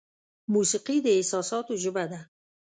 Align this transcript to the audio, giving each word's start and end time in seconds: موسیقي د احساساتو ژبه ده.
موسیقي 0.53 0.97
د 1.05 1.07
احساساتو 1.17 1.73
ژبه 1.83 2.03
ده. 2.11 2.19